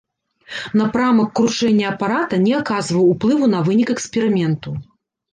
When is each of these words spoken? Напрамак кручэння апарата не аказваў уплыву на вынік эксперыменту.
Напрамак 0.79 1.27
кручэння 1.39 1.83
апарата 1.93 2.39
не 2.45 2.53
аказваў 2.59 3.03
уплыву 3.11 3.49
на 3.51 3.59
вынік 3.69 3.93
эксперыменту. 3.95 4.69